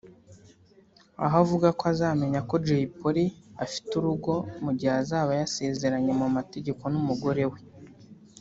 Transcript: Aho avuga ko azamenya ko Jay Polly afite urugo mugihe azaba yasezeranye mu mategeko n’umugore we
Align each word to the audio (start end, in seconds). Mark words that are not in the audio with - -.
Aho 1.23 1.35
avuga 1.43 1.67
ko 1.77 1.83
azamenya 1.93 2.39
ko 2.49 2.55
Jay 2.65 2.85
Polly 2.97 3.25
afite 3.63 3.91
urugo 3.99 4.33
mugihe 4.63 4.93
azaba 5.01 5.31
yasezeranye 5.39 6.11
mu 6.21 6.27
mategeko 6.37 6.83
n’umugore 6.93 7.43
we 7.51 7.59